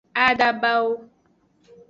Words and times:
Adabawo. 0.25 0.91